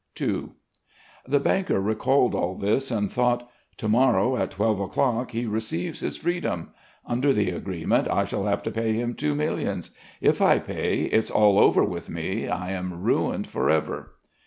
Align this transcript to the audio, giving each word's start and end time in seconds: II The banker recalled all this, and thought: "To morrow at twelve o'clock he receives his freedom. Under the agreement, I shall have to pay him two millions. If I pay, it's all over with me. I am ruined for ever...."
II 0.19 0.45
The 1.27 1.39
banker 1.39 1.79
recalled 1.79 2.33
all 2.33 2.55
this, 2.55 2.89
and 2.89 3.11
thought: 3.11 3.47
"To 3.77 3.87
morrow 3.87 4.35
at 4.35 4.49
twelve 4.49 4.79
o'clock 4.79 5.29
he 5.29 5.45
receives 5.45 5.99
his 5.99 6.17
freedom. 6.17 6.71
Under 7.05 7.31
the 7.31 7.51
agreement, 7.51 8.07
I 8.07 8.25
shall 8.25 8.45
have 8.47 8.63
to 8.63 8.71
pay 8.71 8.93
him 8.93 9.13
two 9.13 9.35
millions. 9.35 9.91
If 10.19 10.41
I 10.41 10.57
pay, 10.57 11.01
it's 11.03 11.29
all 11.29 11.59
over 11.59 11.83
with 11.83 12.09
me. 12.09 12.47
I 12.47 12.71
am 12.71 13.03
ruined 13.03 13.45
for 13.45 13.69
ever...." 13.69 14.13